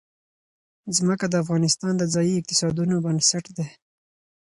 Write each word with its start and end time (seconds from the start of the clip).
ځمکه 0.97 1.25
د 1.29 1.35
افغانستان 1.43 1.93
د 1.97 2.03
ځایي 2.13 2.33
اقتصادونو 2.37 2.95
بنسټ 3.05 3.45
دی. 3.57 3.67